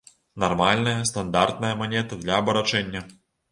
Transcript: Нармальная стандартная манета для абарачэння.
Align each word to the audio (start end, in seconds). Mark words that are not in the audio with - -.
Нармальная 0.43 1.03
стандартная 1.09 1.73
манета 1.83 2.19
для 2.25 2.41
абарачэння. 2.43 3.07